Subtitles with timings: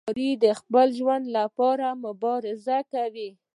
[0.03, 3.29] ښکاري د خپل ژوند لپاره مبارزه کوي.